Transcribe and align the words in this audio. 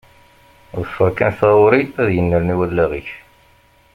Ḍfeṛ 0.81 1.09
kan 1.17 1.33
taɣuṛi, 1.39 1.81
ad 2.01 2.09
yennerni 2.15 2.55
wallaɣ-ik. 2.59 3.09